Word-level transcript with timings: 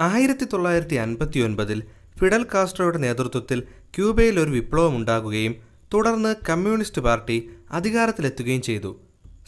ആയിരത്തി 0.00 0.44
തൊള്ളായിരത്തി 0.44 0.94
അൻപത്തി 0.94 1.38
ഒൻപതിൽ 1.38 1.82
ഫിഡൽ 2.18 2.46
കാസ്ട്രോയുടെ 2.54 2.98
നേതൃത്വത്തിൽ 2.98 3.60
ക്യൂബയിൽ 3.96 4.40
ഒരു 4.40 4.50
വിപ്ലവം 4.50 4.96
ഉണ്ടാകുകയും 4.96 5.54
തുടർന്ന് 5.94 6.34
കമ്മ്യൂണിസ്റ്റ് 6.48 7.02
പാർട്ടി 7.02 7.50
അധികാരത്തിലെത്തുകയും 7.70 8.62
ചെയ്തു. 8.62 9.00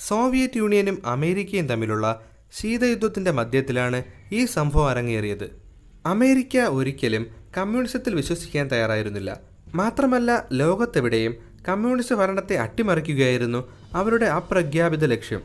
സോവിയറ്റ് 0.09 0.57
യൂണിയനും 0.57 1.03
അമേരിക്കയും 1.07 1.67
തമ്മിലുള്ള 1.67 2.23
ശീതയുദ്ധത്തിന്റെ 2.53 3.31
മധ്യത്തിലാണ് 3.31 4.05
ഈ 4.33 4.45
സംഭവം 4.45 4.89
അരങ്ങേറിയത്. 4.89 5.61
അമേരിക്ക 6.07 6.57
ഒരിക്കലും 6.57 7.27
കമ്മ്യൂണിസത്തിൽ 7.57 8.15
വിശ്വസിക്കാൻ 8.15 8.69
തയ്യാറായിരുന്നില്ല. 8.69 9.41
മാത്രമല്ല 9.75 10.47
ലോകത്തെവിടെയും 10.53 11.35
കമ്മ്യൂണിസ്റ്റ് 11.69 12.15
ഭരണത്തെ 12.15 12.57
അട്ടിമറിക്കുകയായിരുന്നു 12.57 13.73
അവരുടെ 13.95 14.27
അപ്രഖ്യാപിത 14.27 15.05
ലക്ഷ്യം. 15.05 15.43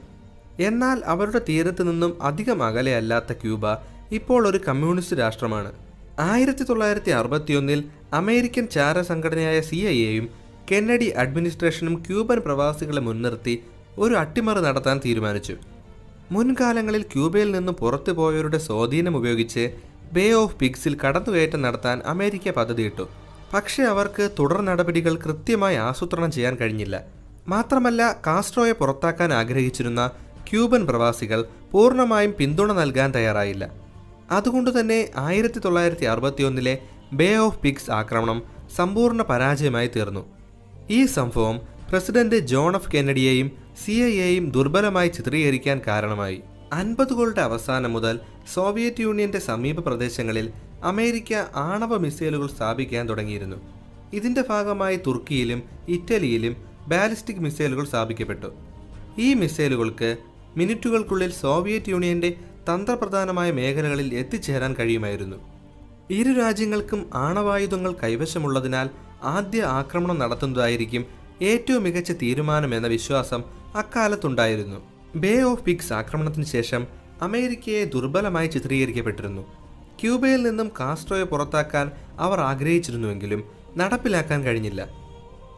എന്നാൽ 0.59 1.01
അവരുടെ 1.05 1.41
തീരത്തു 1.49 1.83
നിന്നും 1.83 2.23
അധികം 2.23 2.63
അകലെയല്ലാത്ത 2.63 3.31
ക്യൂബ 3.33 3.65
ഇപ്പോൾ 4.11 4.47
ഒരു 4.47 4.59
കമ്മ്യൂണിസ്റ്റ് 4.67 5.19
രാഷ്ട്രമാണ്. 5.19 5.71
ആയിരത്തി 6.19 6.63
തൊള്ളായിരത്തി 6.63 7.11
അറുപത്തിയൊന്നിൽ 7.11 7.83
അമേരിക്കൻ 8.13 8.67
ചാര 8.67 9.01
സംഘടനയായ 9.01 9.61
സി 9.61 9.75
ഐ 9.75 10.05
എയും 10.05 10.29
കെന്നഡി 10.71 11.05
അഡ്മിനിസ്ട്രേഷനും 11.05 12.03
ക്യൂബൻ 12.07 12.37
പ്രവാസികളെ 12.37 13.01
മുൻനിർത്തി 13.01 13.63
ഒരു 13.97 14.13
അട്ടിമറി 14.13 14.59
നടത്താൻ 14.59 15.01
തീരുമാനിച്ചു. 15.05 15.55
മുൻകാലങ്ങളിൽ 16.31 17.01
ക്യൂബയിൽ 17.01 17.51
നിന്ന് 17.51 17.71
പുറത്തു 17.71 18.11
പോയവരുടെ 18.11 18.57
സ്വാധീനം 18.57 19.17
ഉപയോഗിച്ച് 19.17 19.73
ബേ 20.13 20.31
ഓഫ് 20.31 20.55
പിക്സിൽ 20.55 20.97
കടന്നുകയറ്റം 21.05 21.61
നടത്താൻ 21.61 22.01
അമേരിക്ക 22.05 22.51
പദ്ധതിയിട്ടു. 22.51 23.07
പക്ഷേ 23.53 23.83
അവർക്ക് 23.83 24.31
തുടർ 24.39 24.61
നടപടികൾ 24.61 25.15
കൃത്യമായി 25.15 25.75
ആസൂത്രണം 25.75 26.31
ചെയ്യാൻ 26.31 26.55
കഴിഞ്ഞില്ല. 26.55 27.03
മാത്രമല്ല 27.47 28.21
കാസ്ട്രോയെ 28.27 28.71
പുറത്താക്കാൻ 28.71 29.33
ആഗ്രഹിച്ചിരുന്ന 29.33 30.11
ക്യൂബൻ 30.51 30.85
പ്രവാസികൾ 30.85 31.45
പൂർണമായും 31.71 32.35
പിന്തുണ 32.39 32.71
നൽകാൻ 32.71 33.15
തയ്യാറായില്ല. 33.15 33.86
അതുകൊണ്ട് 34.31 34.79
തന്നെ 34.79 35.09
ആയിരത്തി 35.17 35.59
തൊള്ളായിരത്തി 35.59 36.05
അറുപത്തിയൊന്നിലെ 36.05 36.77
ബേ 37.13 37.35
ഓഫ് 37.35 37.59
പിഗ്സ് 37.59 37.91
ആക്രമണം 37.91 38.43
സമ്പൂർണ 38.75 39.21
പരാജയമായി 39.21 39.89
തീർന്നു. 39.95 40.25
ഈ 40.89 41.05
സംഭവം 41.05 41.61
പ്രസിഡന്റ് 41.89 42.35
ജോൺ 42.35 42.75
എഫ് 42.75 42.91
കെന്നഡിയെയും 42.91 43.51
സി 43.85 43.91
ഐ 43.91 44.19
എയും 44.19 44.51
ദുർബലമായി 44.51 45.07
ചിത്രീകരിക്കാൻ 45.07 45.81
കാരണമായി. 45.87 46.41
അൻപതുകളുടെ 46.73 47.41
അവസാനം 47.41 47.93
മുതൽ 47.93 48.19
സോവിയറ്റ് 48.53 49.01
യൂണിയന്റെ 49.01 49.39
സമീപ 49.39 49.79
പ്രദേശങ്ങളിൽ 49.79 50.51
അമേരിക്ക 50.83 51.33
ആണവ 51.55 51.97
മിസൈലുകൾ 51.97 52.47
സ്ഥാപിക്കാൻ 52.47 53.09
തുടങ്ങിയിരുന്നു. 53.09 53.57
ഇതിന്റെ 54.13 54.43
ഭാഗമായി 54.49 54.99
തുർക്കിയിലും 55.07 55.63
ഇറ്റലിയിലും 55.87 56.55
ബാലിസ്റ്റിക് 56.87 57.37
മിസൈലുകൾ 57.37 57.85
സ്ഥാപിക്കപ്പെട്ടു. 57.85 58.47
ഈ 59.19 59.33
മിസൈലുകൾക്ക് 59.33 60.17
മിനിറ്റുകൾക്കുള്ളിൽ 60.57 61.31
സോവിയറ്റ് 61.31 61.89
യൂണിയന്റെ 61.89 62.35
തന്ത്രപ്രധാനമായ 62.69 63.51
മേഖലകളിൽ 63.51 64.13
എത്തിച്ചേരാൻ 64.13 64.73
കഴിയുമായിരുന്നു. 64.73 65.37
ഇരു 66.09 66.31
രാജ്യങ്ങൾക്കും 66.39 67.09
ആണവായുധങ്ങൾ 67.15 67.95
കൈവശമുള്ളതിനാൽ 68.03 68.89
ആദ്യ 69.23 69.63
ആക്രമണം 69.63 70.19
നടത്തുന്നതായിരിക്കും 70.19 71.05
ഏറ്റവും 71.41 71.83
മികച്ച 71.83 72.11
തീരുമാനമെന്ന 72.11 72.87
വിശ്വാസം 72.87 73.43
അക്കാലത്തുണ്ടായിരുന്നു. 73.75 74.79
ബേ 75.15 75.41
ഓഫ് 75.41 75.63
പിക്സ് 75.63 75.93
ആക്രമണത്തിന് 75.93 76.45
ശേഷം 76.45 76.87
അമേരിക്കയെ 77.21 77.85
ദുർബലമായി 77.85 78.47
ചിത്രീകരിക്കപ്പെട്ടിരുന്നു. 78.47 79.41
ക്യൂബയിൽ 80.01 80.43
നിന്നും 80.43 80.71
കാസ്ട്രോയെ 80.79 81.23
പുറത്താക്കാൻ 81.23 81.91
അവർ 82.19 82.39
ആഗ്രഹിച്ചിരുന്നുവെങ്കിലും 82.39 83.43
നടപ്പിലാക്കാൻ 83.77 84.43
കഴിഞ്ഞില്ല. 84.43 84.87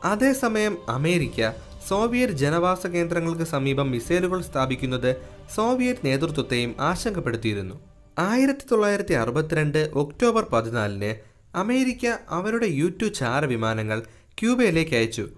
അതേസമയം 0.04 0.78
അമേരിക്ക 0.90 1.42
സോവിയറ്റ് 1.88 2.34
ജനവാസ 2.34 2.88
കേന്ദ്രങ്ങൾക്ക് 2.88 3.44
സമീപം 3.44 3.92
മിസൈലുകൾ 3.92 4.42
സ്ഥാപിക്കുന്നത് 4.42 5.16
സോവിയറ്റ് 5.56 6.06
നേതൃത്വത്തെയും 6.06 6.76
ആശങ്കപ്പെടുത്തിയിരുന്നു. 6.80 7.76
ആയിരത്തി 8.20 8.66
തൊള്ളായിരത്തി 8.72 9.14
അറുപത്തിരണ്ട് 9.14 9.92
ഒക്ടോബർ 9.96 10.44
പതിനാലിന് 10.54 11.16
അമേരിക്ക 11.56 12.06
അവരുടെ 12.30 12.66
യു 12.66 12.90
ടു 12.90 13.06
ചാര 13.06 13.46
വിമാനങ്ങൾ 13.46 14.00
ക്യൂബയിലേക്ക് 14.40 14.96
അയച്ചു. 14.96 15.30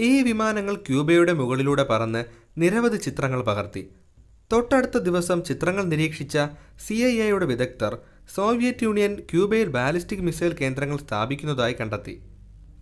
ഈ 0.00 0.22
വിമാനങ്ങൾ 0.22 0.74
ക്യൂബയുടെ 0.74 1.32
മുകളിലൂടെ 1.32 1.82
പറന്ന് 1.82 2.24
നിരവധി 2.58 2.96
ചിത്രങ്ങൾ 2.96 3.42
പകർത്തി. 3.42 3.90
തൊട്ടടുത്ത 4.52 4.98
ദിവസം 4.98 5.44
ചിത്രങ്ങൾ 5.44 5.84
നിരീക്ഷിച്ച 5.84 6.38
സി 6.86 6.94
ഐ 6.94 7.14
എയുടെ 7.20 7.46
വിദഗ്ധർ 7.46 7.98
സോവിയറ്റ് 8.34 8.84
യൂണിയൻ 8.84 9.18
ക്യൂബയിൽ 9.20 9.68
ബാലിസ്റ്റിക് 9.68 10.20
മിസൈൽ 10.20 10.52
കേന്ദ്രങ്ങൾ 10.60 10.96
സ്ഥാപിക്കുന്നതായി 10.96 11.76
കണ്ടെത്തി. 11.80 12.22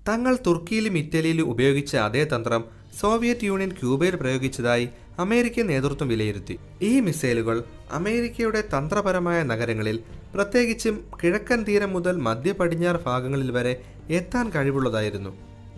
തങ്ങൾ 0.08 0.36
തുർക്കിയിലും 0.46 0.98
ഇറ്റലിയിലും 0.98 1.50
ഉപയോഗിച്ച 1.50 1.96
അതേ 1.96 2.24
തന്ത്രം 2.24 2.79
സോവിയറ്റ് 3.00 3.46
യൂണിയൻ 3.48 3.70
ക്യൂബയിൽ 3.72 4.14
പ്രയോഗിച്ചതായി 4.16 4.86
അമേരിക്കൻ 5.18 5.66
നേതൃത്വം 5.66 6.08
വിലയിരുത്തി. 6.08 6.54
ഈ 6.82 7.00
മിസൈലുകൾ 7.00 7.56
അമേരിക്കയുടെ 7.92 8.60
തന്ത്രപരമായ 8.74 9.38
നഗരങ്ങളിൽ 9.42 9.96
പ്രത്യേകിച്ചും 10.34 10.96
കിഴക്കൻ 11.20 11.60
തീരം 11.68 11.90
മുതൽ 11.92 12.16
മധ്യ 12.26 12.52
പടിഞ്ഞാറ് 12.52 13.00
ഭാഗങ്ങളിൽ 13.06 13.50
വരെ 13.56 13.72
എത്താൻ 14.18 14.46
കഴിവുള്ളതായിരുന്നു. 14.50 15.32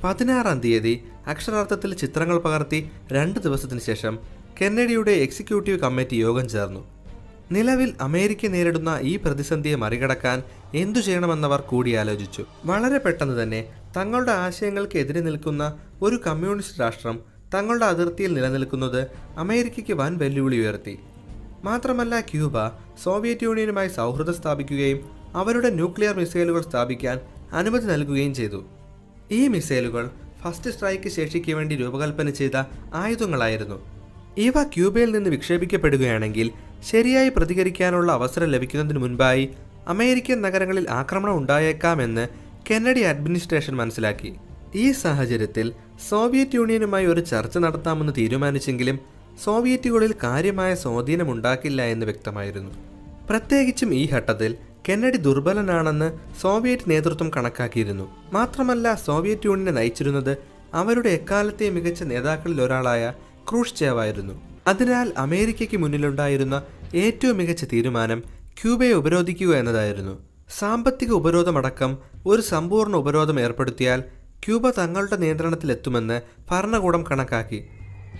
പതിനാറാം 0.05 0.61
തീയതി 0.61 0.95
അക്ഷരാർത്ഥത്തിൽ 1.27 1.91
ചിത്രങ്ങൾ 2.03 2.39
പകർത്തി 2.47 2.81
രണ്ട് 3.13 3.39
ദിവസത്തിനു 3.41 3.83
ശേഷം 3.89 4.19
കെന്നഡിയുടെ 4.61 5.13
എക്സിക്യൂട്ടീവ് 5.27 5.79
കമ്മിറ്റി 5.79 6.17
യോഗം 6.17 6.49
ചേർന്നു. 6.49 6.83
നിലവിൽ 7.55 7.91
അമേരിക്ക 8.01 8.47
നേരിടുന്ന 8.47 8.91
ഈ 9.03 9.13
പ്രതിസന്ധിയെ 9.17 9.77
മറികടക്കാൻ 9.83 10.39
എന്തു 10.75 11.01
ചെയ്യണമെന്നവർ 11.07 11.61
കൂടിയാലോചിച്ചു. 11.71 12.43
വളരെ 12.65 12.99
പെട്ടെന്ന് 13.05 13.37
തന്നെ 13.43 13.61
തങ്ങളുടെ 13.97 14.33
ആശയങ്ങൾക്ക് 14.45 14.97
എതിരെ 15.03 15.21
നിൽക്കുന്ന 15.21 15.63
ഒരു 16.03 16.17
കമ്മ്യൂണിസ്റ്റ് 16.27 16.81
രാഷ്ട്രം 16.81 17.17
തങ്ങളുടെ 17.55 17.87
അതിർത്തിയിൽ 17.93 18.31
നിലനിൽക്കുന്നത് 18.37 19.01
അമേരിക്കയ്ക്ക് 19.45 19.95
വൻ 20.01 20.13
വെല്ലുവിളി 20.19 20.59
ഉയർത്തി. 20.63 20.95
മാത്രമല്ല 21.65 22.15
ക്യൂബ 22.21 22.57
സോവിയറ്റ് 23.03 23.45
യൂണിയനുമായി 23.45 23.91
സൗഹൃദം 23.99 24.37
സ്ഥാപിക്കുകയും 24.41 25.01
അവരുടെ 25.35 25.69
ന്യൂക്ലിയർ 25.71 26.15
മിസൈലുകൾ 26.23 26.63
സ്ഥാപിക്കാൻ 26.71 27.17
അനുമതി 27.53 27.87
നൽകുകയും 27.93 28.35
ചെയ്തു. 28.35 28.61
ഈ 29.39 29.43
മിസൈലുകൾ 29.55 30.05
ഫസ്റ്റ് 30.43 30.71
സ്ട്രൈക്ക് 30.71 31.11
ശേഷിക്ക് 31.17 31.53
വേണ്ടി 31.53 31.75
രൂപകൽപ്പന 31.77 32.31
ചെയ്ത 32.41 32.57
ആയുധങ്ങളായിരുന്നു. 33.03 33.79
ഇവ 34.39 34.63
ക്യൂബയിൽ 34.75 35.11
നിന്ന് 35.15 35.31
വിക്ഷേപിക്കപ്പെടുകയാണെങ്കിൽ 35.31 36.49
ശരിയായി 36.91 37.29
പ്രതികരിക്കാനുള്ള 37.29 38.13
അവസരം 38.13 38.47
ലഭിക്കുന്നതിന് 38.47 38.99
മുൻപായി 38.99 39.49
അമേരിക്കൻ 39.89 40.43
നഗരങ്ങളിൽ 40.43 40.91
ആക്രമണം 40.91 41.37
ഉണ്ടായേക്കാമെന്ന് 41.37 42.29
കെന്നഡി 42.71 43.01
അഡ്മിനിസ്ട്രേഷൻ 43.01 43.77
മനസ്സിലാക്കി. 43.77 44.35
ഈ 44.75 44.93
സാഹചര്യത്തിൽ 44.93 45.73
സോവിയറ്റ് 46.09 46.55
യൂണിയനുമായി 46.55 47.07
ഒരു 47.07 47.21
ചർച്ച 47.21 47.59
നടത്താമെന്ന് 47.59 48.13
തീരുമാനിച്ചെങ്കിലും 48.19 48.99
സോവിയറ്റുകളിൽ 49.45 50.15
കാര്യമായ 50.25 50.75
സ്വാധീനം 50.75 51.33
ഉണ്ടാക്കില്ല 51.33 51.83
എന്ന് 51.83 52.07
വ്യക്തമായിരുന്നു. 52.07 52.73
പ്രത്യേകിച്ചും 53.31 53.95
ഈ 53.95 54.09
ഘട്ടത്തിൽ 54.13 54.57
കെന്നഡി 54.89 55.17
ദുർബലനാണെന്ന് 55.17 56.09
സോവിയറ്റ് 56.41 56.91
നേതൃത്വം 56.91 57.31
കണക്കാക്കിയിരുന്നു. 57.37 58.07
മാത്രമല്ല 58.33 58.95
സോവിയറ്റ് 58.95 59.47
യൂണിയനെ 59.47 59.71
നയിച്ചിരുന്നത് 59.71 60.37
അവരുടെ 60.75 61.09
എക്കാലത്തെ 61.09 61.71
മികച്ച 61.71 62.03
നേതാക്കളിൽ 62.03 62.63
ഒരാളായ 62.63 63.13
ക്രൂഷ്ചേവായിരുന്നു 63.51 64.52
അതിനാൽ 64.67 65.13
അമേരിക്കയ്ക്ക് 65.17 65.77
മുന്നിലുണ്ടായിരുന്ന 65.77 66.57
ഏറ്റവും 66.95 67.37
മികച്ച 67.37 67.65
തീരുമാനം 67.73 68.19
ക്യൂബയെ 68.61 68.93
ഉപരോധിക്കുക 68.93 69.53
എന്നതായിരുന്നു. 69.57 70.15
സാമ്പത്തിക 70.59 71.11
ഉപരോധമടക്കം 71.11 71.93
ഒരു 72.27 72.43
സമ്പൂർണ 72.43 72.95
ഉപരോധം 72.97 73.41
ഏർപ്പെടുത്തിയാൽ 73.41 74.01
ക്യൂബ 74.45 74.71
തങ്ങളുടെ 74.71 75.17
നിയന്ത്രണത്തിലെത്തുമെന്ന് 75.17 76.17
ഭരണകൂടം 76.51 77.03
കണക്കാക്കി. 77.11 77.61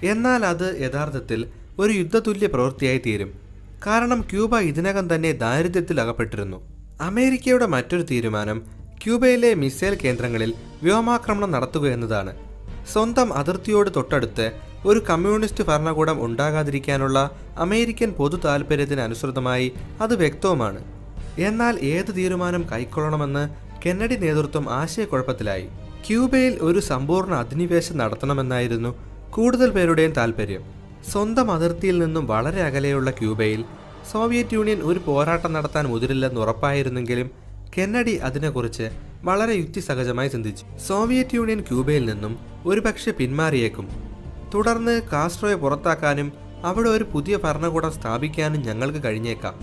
എന്നാൽ 0.03 0.45
അത് 0.53 0.69
യഥാർത്ഥത്തിൽ 0.81 1.41
ഒരു 1.79 1.93
യുദ്ധതുല്യ 1.93 2.47
പ്രവൃത്തിയായി 2.47 3.01
തീരും. 3.07 3.31
കാരണം 3.87 4.21
ക്യൂബ 4.21 4.59
ഇതിനകം 4.71 5.15
തന്നെ 5.15 5.33
ദാരിദ്ര്യത്തിൽ 5.33 6.01
അകപ്പെട്ടിരുന്നു. 6.01 6.59
അമേരിക്കയുടെ 7.01 7.67
മറ്റൊരു 7.67 8.03
തീരുമാനം 8.11 8.59
ക്യൂബയിലെ 9.03 9.55
മിസൈൽ 9.55 9.95
കേന്ദ്രങ്ങളിൽ 10.05 10.51
വ്യോമാക്രമണം 10.83 11.51
നടത്തുക 11.51 11.87
എന്നതാണ്. 11.97 12.33
സ്വന്തം 12.87 13.33
അതിർത്തിയോട് 13.33 13.91
തൊട്ടടുത്ത് 13.97 14.53
ഒരു 14.87 15.03
കമ്മ്യൂണിസ്റ്റ് 15.11 15.65
ഭരണകൂടം 15.65 16.25
ഉണ്ടാകാതിരിക്കാനുള്ള 16.25 17.31
അമേരിക്കൻ 17.59 18.11
പൊതു 18.11 18.37
താൽപ്പര്യത്തിന് 18.37 19.01
അനുസൃതമായി 19.01 19.73
അത് 20.01 20.17
വ്യക്തവുമാണ്. 20.17 20.85
എന്നാൽ 21.39 21.79
ഏത് 21.79 22.17
തീരുമാനം 22.17 22.65
കൈക്കൊള്ളണമെന്ന് 22.73 23.49
കെന്നഡി 23.87 24.15
നേതൃത്വം 24.15 24.71
ആശയക്കുഴപ്പത്തിലായി. 24.71 25.69
ക്യൂബയിൽ 26.09 26.59
ഒരു 26.61 26.79
സമ്പൂർണ 26.79 27.35
അധിനിവേശം 27.35 27.97
നടത്തണമെന്നായിരുന്നു 27.97 28.95
കൂടുതൽ 29.31 29.71
പേരുടെയും 29.71 30.13
താൽപ്പര്യം 30.13 30.63
സ്വന്തം 31.13 31.51
അതിർത്തിയിൽ 31.51 31.99
നിന്നും 31.99 32.27
വളരെ 32.27 32.63
അകലെയുള്ള 32.63 33.11
ക്യൂബയിൽ 33.11 33.65
സോവിയറ്റ് 34.13 34.55
യൂണിയൻ 34.55 34.81
ഒരു 34.81 34.99
പോരാട്ടം 34.99 35.53
നടത്താൻ 35.53 35.87
മുതിരില്ലെന്ന് 35.87 36.41
ഉറപ്പായിരുന്നെങ്കിലും 36.41 37.31
കെന്നഡി 37.79 38.11
അതിനെക്കുറിച്ച് 38.11 38.91
വളരെ 39.23 39.53
യുക്തിസഹജമായി 39.53 40.29
ചിന്തിച്ചു. 40.29 40.67
സോവിയറ്റ് 40.89 41.35
യൂണിയൻ 41.35 41.61
ക്യൂബയിൽ 41.61 42.05
നിന്നും 42.13 42.52
ഒരുപക്ഷെ 42.67 43.11
പിന്മാറിയേക്കും. 43.11 43.89
തുടർന്ന് 44.55 45.03
കാസ്ട്രോയെ 45.13 45.55
പുറത്താക്കാനും 45.55 46.33
അവിടെ 46.65 46.89
ഒരു 46.89 47.05
പുതിയ 47.05 47.37
ഭരണകൂടം 47.37 47.93
സ്ഥാപിക്കാനും 47.93 48.63
ഞങ്ങൾക്ക് 48.63 49.05
കഴിഞ്ഞേക്കാം. 49.05 49.55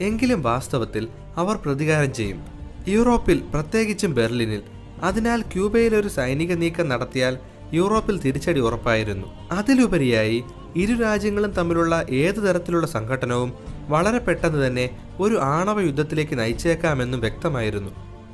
എങ്കിലും 0.00 0.42
വാസ്തവത്തിൽ 0.42 1.08
അവർ 1.36 1.56
പ്രതികാരം 1.56 2.14
ചെയ്യും. 2.14 2.44
യൂറോപ്പിൽ 2.88 3.42
പ്രത്യേകിച്ചും 3.54 4.14
ബെർലിനിൽ 4.14 4.62
അതിനാൽ 5.02 5.40
ക്യൂബയിൽ 5.40 5.96
ഒരു 5.96 6.08
സൈനിക 6.08 6.52
നീക്കം 6.52 6.88
നടത്തിയാൽ 6.88 7.38
യൂറോപ്പിൽ 7.72 8.20
തിരിച്ചടി 8.20 8.60
ഉറപ്പായിരുന്നു. 8.60 9.26
അതിലുപരിയായി 9.50 10.44
ഇരു 10.76 10.94
രാജ്യങ്ങളും 10.94 11.50
തമ്മിലുള്ള 11.50 12.06
ഏതു 12.10 12.40
തരത്തിലുള്ള 12.40 12.86
സംഘട്ടനവും 12.86 13.52
വളരെ 13.88 14.18
പെട്ടെന്ന് 14.18 14.66
തന്നെ 14.66 14.90
ഒരു 15.20 15.38
ആണവ 15.40 15.80
യുദ്ധത്തിലേക്ക് 15.80 16.38
നയിച്ചേക്കാമെന്നും 16.38 17.20
വ്യക്തമായിരുന്നു. 17.20 17.90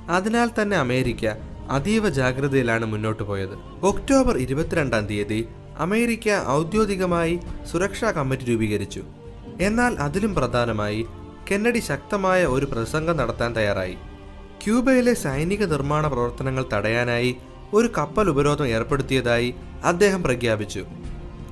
അതിനാൽ 0.08 0.50
തന്നെ 0.62 0.76
അമേരിക്ക 0.76 1.26
അതീവ 1.70 2.08
ജാഗ്രതയിലാണ് 2.08 2.86
മുന്നോട്ട് 2.86 3.22
പോയത്. 3.22 3.54
ഒക്ടോബർ 3.82 4.36
ഇരുപത്തിരണ്ടാം 4.38 5.06
തീയതി 5.06 5.48
അമേരിക്ക 5.78 6.28
ഔദ്യോഗികമായി 6.48 7.40
സുരക്ഷാ 7.72 8.10
കമ്മിറ്റി 8.10 8.44
രൂപീകരിച്ചു. 8.44 9.02
എന്നാൽ 9.60 9.96
അതിലും 9.98 10.34
പ്രധാനമായി 10.34 11.06
കെന്നഡി 11.50 11.78
ശക്തമായ 11.78 12.46
ഒരു 12.46 12.66
പ്രസംഗം 12.66 13.16
നടത്താൻ 13.16 13.56
തയ്യാറായി. 13.56 13.96
ക്യൂബയിലെ 14.64 15.14
സൈനിക 15.14 15.64
നിർമ്മാണ 15.64 16.06
പ്രവർത്തനങ്ങൾ 16.06 16.64
തടയാനായി 16.72 17.36
ഒരു 17.74 17.90
കപ്പൽ 17.98 18.30
ഉപരോധം 18.30 18.66
ഏർപ്പെടുത്തിയതായി 18.66 19.54
അദ്ദേഹം 19.84 20.22
പ്രഖ്യാപിച്ചു. 20.22 20.84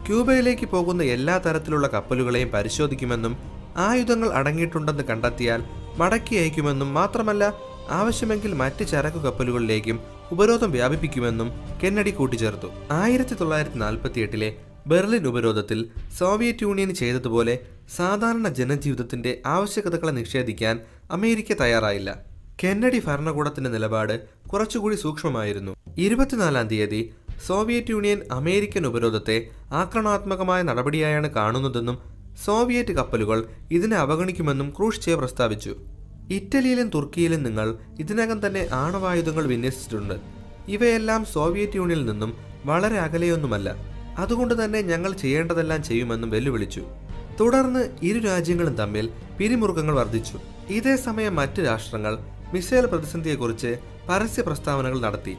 ക്യൂബയിലേക്ക് 0.07 0.67
പോകുന്ന 0.67 1.03
എല്ലാ 1.03 1.39
തരത്തിലുള്ള 1.39 1.87
കപ്പലുകളെയും 1.87 2.51
പരിശോധിക്കുമെന്നും 2.51 3.37
ആയുധങ്ങൾ 3.77 4.33
അടങ്ങിയിട്ടുണ്ടെന്ന് 4.33 5.05
കണ്ടെത്തിയാൽ 5.05 5.63
മടക്കി 5.99 6.35
അയക്കുമെന്നും 6.37 6.95
മാത്രമല്ല 6.95 7.74
ആവശ്യമെങ്കിൽ 7.91 8.55
മറ്റ് 8.55 8.87
ചരക്കു 8.87 9.19
കപ്പലുകളിലേക്കും 9.19 10.01
ഉപരോധം 10.33 10.71
വ്യാപിപ്പിക്കുമെന്നും 10.71 11.53
കെന്നഡി 11.85 12.11
കൂട്ടിച്ചേർത്തു. 12.11 12.67
ആയിരത്തി 12.91 13.35
തൊള്ളായിരത്തി 13.35 13.77
നാൽപ്പത്തി 13.77 14.21
എട്ടിലെ 14.21 14.57
ബെർലിൻ 14.87 15.27
ഉപരോധത്തിൽ 15.29 15.89
സോവിയറ്റ് 16.19 16.63
യൂണിയൻ 16.63 16.95
ചെയ്തതുപോലെ 16.95 17.59
സാധാരണ 17.97 18.49
ജനജീവിതത്തിന്റെ 18.49 19.43
ആവശ്യകതകളെ 19.47 20.11
നിഷേധിക്കാൻ 20.11 20.81
അമേരിക്ക 21.11 21.53
തയ്യാറായില്ല. 21.53 22.25
കെന്നഡി 22.65 23.03
ഭരണകൂടത്തിന്റെ 23.07 23.71
നിലപാട് 23.71 24.27
കുറച്ചുകൂടി 24.49 24.97
സൂക്ഷ്മമായിരുന്നു. 24.97 25.77
ഇരുപത്തിനാലാം 25.99 26.69
തീയതി 26.69 27.13
സോവിയറ്റ് 27.47 27.91
യൂണിയൻ 27.91 28.21
അമേരിക്കൻ 28.33 28.87
ഉപരോധത്തെ 28.87 29.49
ആക്രമണാത്മകമായ 29.73 30.63
നടപടിയായാണ് 30.63 31.31
കാണുന്നതെന്നും 31.31 31.99
സോവിയറ്റ് 32.45 32.93
കപ്പലുകൾ 32.93 33.45
ഇതിനെ 33.71 33.97
അവഗണിക്കുമെന്നും 33.97 34.71
ക്രൂഷ്ചേവ് 34.79 35.19
പ്രസ്താവിച്ചു. 35.19 35.77
ഇറ്റലിയിലും 36.31 36.89
തുർക്കിയിലും 36.89 37.43
നിങ്ങൾ 37.43 37.79
ഇതിനകം 38.01 38.47
തന്നെ 38.47 38.69
ആണവായുധങ്ങൾ 38.73 39.47
വിന്യസിച്ചിട്ടുണ്ട്. 39.47 40.15
ഇവയെല്ലാം 40.69 41.25
സോവിയറ്റ് 41.25 41.77
യൂണിയനിൽ 41.77 42.07
നിന്നും 42.07 42.35
വളരെ 42.65 42.99
അകലെയൊന്നുമല്ല. 42.99 43.77
അതുകൊണ്ട് 44.19 44.65
തന്നെ 44.65 44.83
ഞങ്ങൾ 44.83 45.13
ചെയ്യേണ്ടതെല്ലാം 45.13 45.83
ചെയ്യുമെന്നും 45.83 46.31
വെല്ലുവിളിച്ചു. 46.31 46.83
തുടർന്ന് 47.41 47.89
ഇരു 48.03 48.19
രാജ്യങ്ങളും 48.19 48.75
തമ്മിൽ 48.75 49.11
പിരിമുറുക്കങ്ങൾ 49.39 49.95
വർദ്ധിച്ചു. 49.95 50.41
ഇതേ 50.69 50.97
സമയം 50.97 51.37
മറ്റ് 51.37 51.65
രാഷ്ട്രങ്ങൾ 51.65 52.19
മിസൈൽ 52.55 52.87
പ്രതിസന്ധിയെക്കുറിച്ച് 52.87 53.79
പരസ്യ 54.09 54.43
പ്രസ്താവനകൾ 54.43 55.01
നടത്തി. 55.01 55.37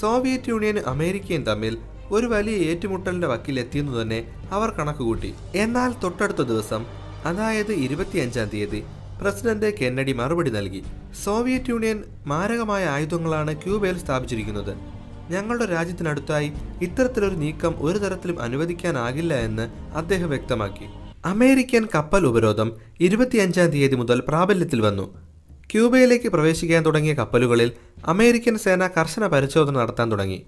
സോവിയറ്റ് 0.00 0.48
യൂണിയനും 0.48 0.88
അമേരിക്കയും 0.88 1.42
തമ്മിൽ 1.42 1.78
ഒരു 2.10 2.26
വലിയ 2.26 2.54
ഏറ്റുമുട്ടലിന്റെ 2.54 3.26
വക്കിലെത്തിയെന്നു 3.26 4.02
തന്നെ 4.02 4.34
അവർ 4.50 4.70
കണക്കുകൂട്ടി. 4.70 5.34
എന്നാൽ 5.54 5.94
തൊട്ടടുത്ത 6.02 6.42
ദിവസം 6.42 6.86
അതായത് 7.24 7.72
ഇരുപത്തിയഞ്ചാം 7.72 8.48
തീയതി 8.48 8.82
പ്രസിഡന്റ് 9.20 9.78
കെന്നഡി 9.78 10.12
മറുപടി 10.12 10.50
നൽകി. 10.50 10.82
സോവിയറ്റ് 11.24 11.70
യൂണിയൻ 11.70 12.02
മാരകമായ 12.26 12.86
ആയുധങ്ങളാണ് 12.86 13.56
ക്യൂബയിൽ 13.56 13.98
സ്ഥാപിച്ചിരിക്കുന്നത്. 13.98 14.76
ഞങ്ങളുടെ 15.30 15.66
രാജ്യത്തിനടുത്തായി 15.66 16.52
ഇത്തരത്തിലൊരു 16.82 17.34
നീക്കം 17.34 17.74
ഒരു 17.78 17.98
തരത്തിലും 17.98 18.42
അനുവദിക്കാനാകില്ല 18.42 19.34
എന്ന് 19.34 19.94
അദ്ദേഹം 19.96 20.28
വ്യക്തമാക്കി. 20.28 20.86
അമേരിക്കൻ 21.24 21.88
കപ്പൽ 21.94 22.26
ഉപരോധം 22.26 22.72
ഇരുപത്തിയഞ്ചാം 23.00 23.70
തീയതി 23.70 23.94
മുതൽ 23.94 24.22
പ്രാബല്യത്തിൽ 24.28 24.80
വന്നു. 24.80 25.14
ക്യൂബയിലേക്ക് 25.72 26.28
പ്രവേശിക്കാൻ 26.28 26.84
തുടങ്ങിയ 26.84 27.14
കപ്പലുകളിൽ 27.14 27.72
അമേരിക്കൻ 28.06 28.58
സേന 28.58 28.86
കർശന 28.86 29.26
പരിശോധന 29.26 29.78
നടത്താൻ 29.78 30.12
തുടങ്ങി. 30.12 30.42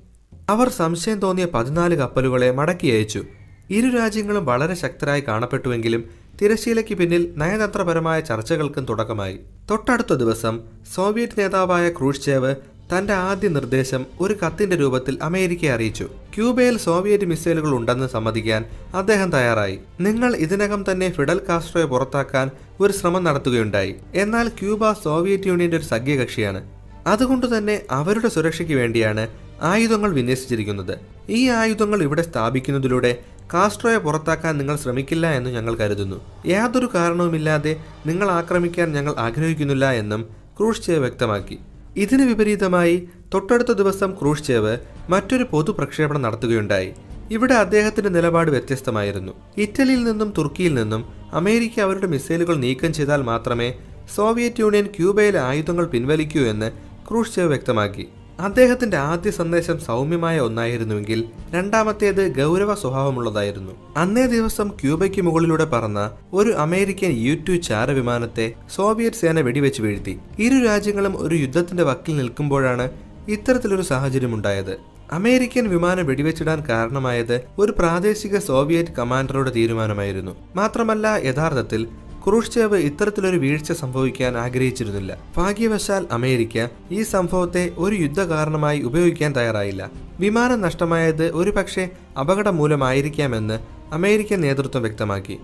അവർ 0.50 0.68
സംശയം 0.68 1.20
തോന്നിയ 1.20 1.46
പതിനാല് 1.54 1.94
കപ്പലുകളെ 1.94 2.50
മടക്കി 2.50 2.86
അയച്ചു. 2.86 3.24
ഇരു 3.70 3.96
രാജ്യങ്ങളും 3.96 4.46
വളരെ 4.46 4.74
ശക്തരായി 4.74 5.20
കാണപ്പെട്ടുവെങ്കിലും 5.20 6.04
തിരശ്ശീലയ്ക്ക് 6.42 6.94
പിന്നിൽ 6.94 7.32
നയതന്ത്രപരമായ 7.36 8.20
ചർച്ചകൾക്കും 8.20 8.84
തുടക്കമായി. 8.84 9.38
തൊട്ടടുത്ത 9.70 10.14
ദിവസം 10.14 10.60
സോവിയറ്റ് 10.94 11.40
നേതാവായ 11.40 11.88
ക്രൂഷ്ചേവ് 11.88 12.54
തന്റെ 12.92 13.12
ആദ്യ 13.12 13.48
നിർദ്ദേശം 13.48 14.06
ഒരു 14.20 14.34
കത്തിന്റെ 14.34 14.76
രൂപത്തിൽ 14.76 15.18
അമേരിക്കയെ 15.22 15.70
അറിയിച്ചു. 15.70 16.04
ക്യൂബയിൽ 16.04 16.78
സോവിയറ്റ് 16.78 17.24
മിസൈലുകൾ 17.24 17.76
ഉണ്ടെന്ന് 17.76 18.06
സമ്മതിക്കാൻ 18.06 18.64
അദ്ദേഹം 18.94 19.32
തയ്യാറായി. 19.32 19.78
നിങ്ങൾ 20.00 20.36
ഇതിനകം 20.36 20.84
തന്നെ 20.90 21.12
ഫിഡൽ 21.12 21.40
കാസ്ട്രോയെ 21.48 21.86
പുറത്താക്കാൻ 21.86 22.50
ഒരു 22.80 22.92
ശ്രമം 22.92 23.24
നടത്തുകയുണ്ടായി. 23.24 23.94
എന്നാൽ 24.14 24.48
ക്യൂബ 24.48 24.92
സോവിയറ്റ് 24.92 25.46
യൂണിയന്റെ 25.46 25.76
ഒരു 25.76 25.84
സഖ്യകക്ഷിയാണ്. 25.84 26.70
അതുകൊണ്ട് 27.06 27.58
തന്നെ 27.58 27.82
അവരുടെ 27.90 28.28
സുരക്ഷയ്ക്ക് 28.28 28.74
വേണ്ടിയാണ് 28.74 29.28
ആയുധങ്ങൾ 29.62 30.12
വിന്യസിച്ചിരിക്കുന്നത്. 30.12 30.98
ഈ 31.30 31.48
ആയുധങ്ങൾ 31.48 32.02
ഇവിടെ 32.02 32.22
സ്ഥാപിക്കുന്നതിലൂടെ 32.22 33.18
കാസ്ട്രോയെ 33.54 33.96
പുറത്താക്കാൻ 33.96 34.58
നിങ്ങൾ 34.58 34.76
ശ്രമിക്കില്ല 34.76 35.26
എന്ന് 35.26 35.50
ഞങ്ങൾ 35.50 35.74
കരുതുന്നു. 35.74 36.20
യാതൊരു 36.46 36.88
കാരണവുമില്ലാതെ 36.94 37.76
നിങ്ങൾ 38.06 38.30
ആക്രമിക്കാൻ 38.30 38.92
ഞങ്ങൾ 38.92 39.14
ആഗ്രഹിക്കുന്നില്ല 39.18 39.92
എന്നും 39.92 40.22
ക്രൂഷ്ചേവ് 40.58 40.98
വ്യക്തമാക്കി. 40.98 41.58
ഇതിന് 41.96 42.22
വിപരീതമായി 42.22 43.08
തൊട്ടടുത്ത 43.34 43.72
ദിവസം 43.72 44.12
ക്രൂഷ്ചേവ് 44.12 44.78
മറ്റൊരു 45.08 45.44
പൊതു 45.44 45.72
പ്രക്ഷേപണം 45.72 46.22
നടത്തുകയുണ്ടായി. 46.22 46.92
ഇവിടെ 47.30 47.54
അദ്ദേഹത്തിന്റെ 47.54 48.10
നിലപാട് 48.10 48.50
വ്യത്യസ്തമായിരുന്നു. 48.50 49.32
ഇറ്റലിയിൽ 49.56 50.04
നിന്നും 50.04 50.34
തുർക്കിയിൽ 50.38 50.74
നിന്നും 50.74 51.04
അമേരിക്ക 51.32 51.80
അവരുടെ 51.80 52.06
മിസൈലുകൾ 52.06 52.56
നീക്കം 52.56 52.92
ചെയ്താൽ 52.92 53.22
മാത്രമേ 53.22 53.74
സോവിയറ്റ് 54.14 54.60
യൂണിയൻ 54.60 54.86
ക്യൂബയിലെ 54.86 55.40
ആയുധങ്ങൾ 55.40 55.86
പിൻവലിക്കൂ 55.86 56.40
എന്ന് 56.40 56.72
ക്രൂഷ്ചേവ് 57.10 57.48
വ്യക്തമാക്കി. 57.48 58.08
അദ്ദേഹത്തിന്റെ 58.40 58.96
ആദ്യ 58.96 59.30
സന്ദേശം 59.30 59.80
സൗമ്യമായ 59.80 60.40
ഒന്നായിരുന്നുവെങ്കിൽ 60.40 61.24
രണ്ടാമത്തേത് 61.54 62.36
ഗൗരവ 62.36 62.74
സ്വഭാവമുള്ളതായിരുന്നു. 62.74 63.72
അന്നേ 63.96 64.26
ദിവസം 64.26 64.68
ക്യൂബയ്ക്ക് 64.68 65.22
മുകളിലൂടെ 65.22 65.64
പറന്ന 65.64 66.10
ഒരു 66.32 66.50
അമേരിക്കൻ 66.50 67.08
യു 67.08 67.34
ടു 67.48 67.52
ചാരവിമാനത്തെ 67.52 68.52
സോവിയറ്റ് 68.74 69.16
സേന 69.16 69.40
വെടിവെച്ച് 69.40 69.82
വീഴ്ത്തി. 69.82 70.18
ഇരു 70.38 70.64
രാജ്യങ്ങളും 70.64 71.18
ഒരു 71.18 71.34
യുദ്ധത്തിന്റെ 71.34 71.82
വക്കിൽ 71.82 72.16
നിൽക്കുമ്പോഴാണ് 72.16 72.90
ഇത്തരത്തിലൊരു 73.28 73.82
സാഹചര്യമുണ്ടായത് 73.82 74.76
അമേരിക്കൻ 75.12 75.68
വിമാനം 75.68 76.06
വെടിവെച്ചിടാൻ 76.06 76.64
കാരണമായത് 76.68 77.42
ഒരു 77.58 77.72
പ്രാദേശിക 77.72 78.38
സോവിയറ്റ് 78.38 78.90
കമാൻഡറുടെ 78.90 79.50
തീരുമാനമായിരുന്നു. 79.50 80.36
മാത്രമല്ല 80.56 81.16
യഥാർത്ഥത്തിൽ 81.24 81.88
ക്രൂഷ്ചേവ് 82.26 82.76
ഇത്തരത്തിലൊരു 82.76 83.36
വീഴ്ച 83.36 83.72
സംഭവിക്കാൻ 83.72 84.36
ആഗ്രഹിച്ചിരുന്നില്ല. 84.36 85.18
ഭാഗ്യവശാൽ 85.36 86.06
അമേരിക്ക 86.10 86.66
ഈ 86.90 87.02
സംഭവത്തെ 87.02 87.72
ഒരു 87.78 87.94
യുദ്ധ 87.94 88.20
കാരണമായി 88.20 88.80
ഉപയോഗിക്കാൻ 88.82 89.36
തയ്യാറായില്ല. 89.36 89.90
വിമാനം 90.20 90.60
നഷ്ടമായത് 90.60 91.30
ഒരുപക്ഷെ 91.30 91.90
അപകടം 92.20 92.56
മൂലമായിരിക്കാമെന്ന് 92.56 93.58
അമേരിക്കൻ 93.92 94.40
നേതൃത്വം 94.40 94.82
വ്യക്തമാക്കി. 94.82 95.38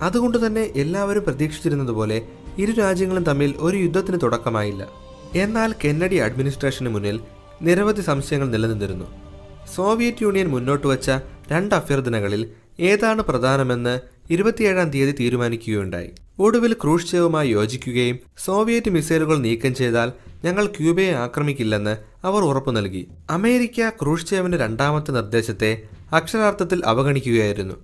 അതുകൊണ്ട് 0.00 0.46
തന്നെ 0.46 0.72
എല്ലാവരും 0.76 1.24
പ്രതീക്ഷിച്ചിരുന്നതുപോലെ 1.24 2.22
ഇരു 2.58 2.72
രാജ്യങ്ങളും 2.72 3.24
തമ്മിൽ 3.24 3.54
ഒരു 3.58 3.76
യുദ്ധത്തിന് 3.76 4.18
തുടക്കമായില്ല. 4.22 4.88
എന്നാൽ 5.34 5.74
കെന്നഡി 5.84 6.16
അഡ്മിനിസ്ട്രേഷന് 6.16 6.88
മുന്നിൽ 6.88 7.20
നിരവധി 7.62 8.00
സംശയങ്ങൾ 8.00 8.50
നിലനിന്നിരുന്നു. 8.50 9.04
സോവിയറ്റ് 9.74 10.22
യൂണിയൻ 10.22 10.48
മുന്നോട്ട് 10.48 10.86
വച്ച 10.86 11.10
രണ്ട് 11.52 11.74
അഭ്യർത്ഥനകളിൽ 11.74 12.50
ഏതാണ് 12.80 13.22
പ്രധാനമെന്ന് 13.22 14.19
ഇരുപത്തിയേഴാം 14.30 14.90
തീയതി 14.90 15.14
തീരുമാനിക്കുകയുണ്ടായി. 15.20 16.10
ഒടുവിൽ 16.38 16.72
ക്രൂഷ്ചേവുമായി 16.72 17.48
യോജിക്കുകയും 17.48 18.18
സോവിയറ്റ് 18.44 18.90
മിസൈലുകൾ 18.90 19.38
നീക്കം 19.38 19.74
ചെയ്താൽ 19.74 20.12
ഞങ്ങൾ 20.44 20.66
ക്യൂബയെ 20.66 21.12
ആക്രമിക്കില്ലെന്ന് 21.12 21.96
അവർ 22.26 22.42
ഉറപ്പു 22.42 22.70
നൽകി. 22.70 23.08
അമേരിക്ക 23.30 23.88
ക്രൂഷ്ചേവിന്റെ 23.88 24.58
രണ്ടാമത്തെ 24.58 25.12
നിർദ്ദേശത്തെ 25.12 25.82
അക്ഷരാർത്ഥത്തിൽ 26.12 26.82
അവഗണിക്കുകയായിരുന്നു. 26.86 27.74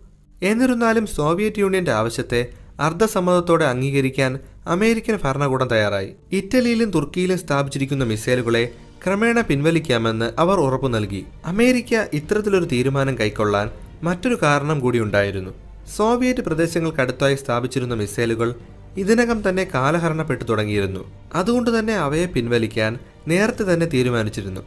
എന്നിരുന്നാലും 0.42 1.06
സോവിയറ്റ് 1.06 1.58
യൂണിയന്റെ 1.58 1.92
ആവശ്യത്തെ 1.92 2.46
അർദ്ധസമ്മതത്തോടെ 2.80 3.64
അംഗീകരിക്കാൻ 3.64 4.38
അമേരിക്കൻ 4.66 5.18
ഭരണകൂടം 5.24 5.68
തയ്യാറായി. 5.68 6.10
ഇറ്റലിയിലും 6.32 6.90
തുർക്കിയിലും 6.90 7.38
സ്ഥാപിച്ചിരിക്കുന്ന 7.38 8.04
മിസൈലുകളെ 8.04 8.72
ക്രമേണ 9.06 9.40
പിൻവലിക്കാമെന്ന് 9.40 10.32
അവർ 10.38 10.58
ഉറപ്പു 10.58 10.88
നൽകി. 10.88 11.24
അമേരിക്ക 11.44 12.04
ഇത്തരത്തിലൊരു 12.12 12.64
തീരുമാനം 12.64 13.18
കൈക്കൊള്ളാൻ 13.18 13.70
മറ്റൊരു 14.02 14.38
കാരണം 14.42 14.80
കൂടി 14.80 14.98
ഉണ്ടായിരുന്നു. 14.98 15.65
സോവിയറ്റ് 15.94 16.40
പ്രദേശങ്ങൾക്കടുത്തായി 16.40 17.34
സ്ഥാപിച്ചിരുന്ന 17.34 17.94
മിസൈലുകൾ 17.94 18.54
ഇതിനകം 18.96 19.48
തന്നെ 19.48 19.68
കാലഹരണപ്പെട്ടു 19.74 20.44
തുടങ്ങിയിരുന്നു. 20.44 21.12
അതുകൊണ്ട് 21.34 21.78
തന്നെ 21.78 21.94
അവയെ 21.94 22.26
പിൻവലിക്കാൻ 22.26 22.98
നേരത്തെ 23.28 23.74
തന്നെ 23.74 23.86
തീരുമാനിച്ചിരുന്നു. 23.86 24.60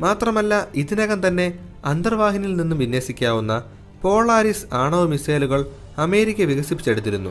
മാത്രമല്ല 0.00 0.68
ഇതിനകം 0.74 1.26
തന്നെ 1.26 1.58
അന്തർവാഹിനിയിൽ 1.84 2.56
നിന്നും 2.56 2.78
വിന്യസിക്കാവുന്ന 2.78 3.64
പോളാരിസ് 4.02 4.66
ആണവ 4.72 5.06
മിസൈലുകൾ 5.06 5.66
അമേരിക്ക 5.98 6.42
വികസിപ്പിച്ചെടുത്തിരുന്നു. 6.42 7.30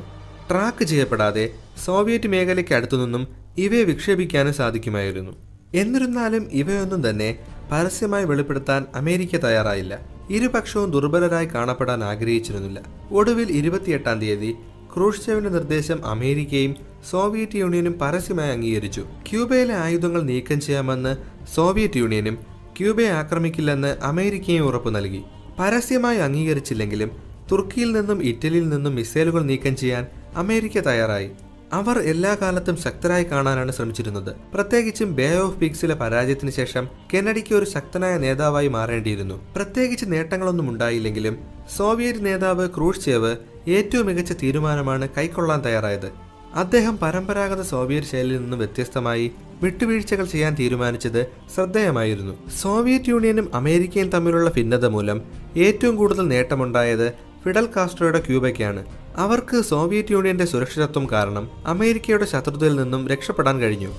ട്രാക്ക് 0.52 0.84
ചെയ്യപ്പെടാതെ 0.84 1.54
സോവിയറ്റ് 1.86 2.28
മേഖലയ്ക്ക് 2.28 2.74
അടുത്തുനിന്നും 2.74 3.28
ഇവയെ 3.58 3.84
വിക്ഷേപിക്കാനും 3.84 4.54
സാധിക്കുമായിരുന്നു. 4.54 5.32
എന്നിരുന്നാലും 5.76 6.50
ഇവയൊന്നും 6.52 7.10
തന്നെ 7.10 7.40
പരസ്യമായി 7.72 8.26
വെളിപ്പെടുത്താൻ 8.26 8.86
അമേരിക്ക 8.96 9.36
തയ്യാറായില്ല. 9.36 10.15
ഇരുപക്ഷവും 10.30 10.92
ദുർബലരായി 10.92 11.46
കാണപ്പെടാൻ 11.46 12.04
ആഗ്രഹിച്ചിരുന്നില്ല. 12.04 12.82
ഒടുവിൽ 13.12 13.52
ഇരുപത്തിയെട്ടാം 13.52 14.20
തീയതി 14.20 14.56
ക്രൂഷ്ചേവിന്റെ 14.96 15.50
നിർദ്ദേശം 15.50 16.06
അമേരിക്കയും 16.06 16.76
സോവിയറ്റ് 17.10 17.56
യൂണിയനും 17.56 18.00
പരസ്യമായി 18.02 18.52
അംഗീകരിച്ചു. 18.52 19.02
ക്യൂബയിലെ 19.32 19.76
ആയുധങ്ങൾ 19.76 20.22
നീക്കം 20.22 20.60
ചെയ്യാമെന്ന് 20.60 21.18
സോവിയറ്റ് 21.56 21.98
യൂണിയനും 21.98 22.38
ക്യൂബയെ 22.80 23.08
ആക്രമിക്കില്ലെന്ന് 23.08 23.98
അമേരിക്കയും 24.04 24.66
ഉറപ്പു 24.66 24.90
നൽകി. 24.90 25.22
പരസ്യമായി 25.60 26.18
അംഗീകരിച്ചില്ലെങ്കിലും 26.18 27.12
തുർക്കിയിൽ 27.52 27.92
നിന്നും 27.92 28.24
ഇറ്റലിയിൽ 28.24 28.70
നിന്നും 28.70 28.96
മിസൈലുകൾ 28.96 29.44
നീക്കം 29.44 29.76
ചെയ്യാൻ 29.76 30.06
അമേരിക്ക 30.36 30.80
തയ്യാറായി. 30.80 31.30
അവർ 31.74 32.00
എല്ലാ 32.00 32.38
കാലത്തും 32.42 32.78
ശക്തരായി 32.78 33.24
കാണാനാണ് 33.24 33.72
ശ്രമിച്ചിരുന്നത്. 33.72 34.36
പ്രത്യേകിച്ചും 34.54 35.16
ബേ 35.16 35.38
ഓഫ് 35.38 35.58
പിക്സിലെ 35.58 35.96
പരാജയത്തിന് 35.96 36.52
ശേഷം 36.52 36.88
കെനഡിക്ക് 37.14 37.56
ഒരു 37.56 37.66
ശക്തനായ 37.66 38.18
നേതാവായി 38.18 38.68
മാറേണ്ടിയിരുന്നു. 38.68 39.42
പ്രത്യേകിച്ച് 39.56 40.06
നേട്ടങ്ങളൊന്നും 40.08 40.70
ഉണ്ടായില്ലെങ്കിലും 40.70 41.38
സോവിയറ്റ് 41.78 42.26
നേതാവ് 42.26 42.70
ക്രൂഷ്ചേവ് 42.70 43.36
ഏറ്റവും 43.68 44.06
മികച്ച 44.06 44.32
തീരുമാനമാണ് 44.32 45.10
കൈക്കൊള്ളാൻ 45.18 45.62
തയ്യാറായത്. 45.66 46.12
അദ്ദേഹം 46.54 46.98
പരമ്പരാഗത 46.98 47.62
സോവിയറ്റ് 47.62 48.08
ശൈലിയിൽ 48.08 48.42
നിന്ന് 48.42 48.58
വ്യത്യസ്തമായി 48.58 49.32
വിട്ടുവീഴ്ചകൾ 49.64 50.26
ചെയ്യാൻ 50.26 50.56
തീരുമാനിച്ചത് 50.60 51.26
ശ്രദ്ധേയമായിരുന്നു. 51.56 52.50
സോവിയറ്റ് 52.62 53.10
യൂണിയനും 53.10 53.56
അമേരിക്കയും 53.56 54.10
തമ്മിലുള്ള 54.10 54.50
ഭിന്നത 54.50 54.86
മൂലം 54.86 55.22
ഏറ്റവും 55.58 55.96
കൂടുതൽ 55.96 56.28
നേട്ടമുണ്ടായത് 56.28 57.14
ഫിഡൽ 57.44 57.70
കാസ്ട്രോയുടെ 57.76 58.24
ക്യൂബയ്ക്കാണ്. 58.28 58.86
അവർക്ക് 59.18 59.62
സോവിയറ്റ് 59.62 60.12
യൂണിയന്റെ 60.12 60.46
സുരക്ഷിതത്വം 60.46 61.12
കാരണം 61.12 61.50
അമേരിക്കയുടെ 61.66 62.26
ശത്രുതയിൽ 62.26 62.76
നിന്നും 62.76 63.08
രക്ഷപ്പെടാൻ 63.08 63.60
കഴിഞ്ഞു. 63.60 63.92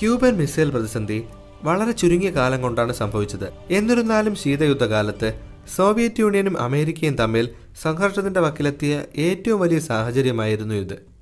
ക്യൂബൻ 0.00 0.36
മിസൈൽ 0.36 0.70
പ്രതിസന്ധി 0.70 1.24
വളരെ 1.62 1.92
ചുരുങ്ങിയ 1.92 2.30
കാലം 2.30 2.62
കൊണ്ടാണ് 2.62 2.92
സംഭവിച്ചത്. 2.92 3.48
എന്നിരുന്നാലും 3.70 4.34
ശീതയുദ്ധകാലത്ത് 4.34 5.40
സോവിയറ്റ് 5.76 6.20
യൂണിയനും 6.20 6.60
അമേരിക്കയും 6.60 7.14
തമ്മിൽ 7.14 7.48
സംഘർഷത്തിന്റെ 7.82 8.40
വക്കിലെത്തിയ 8.40 9.02
ഏറ്റവും 9.16 9.60
വലിയ 9.60 9.78
സാഹചര്യമായിരുന്നു 9.78 10.74
ഇത്. 10.74 11.13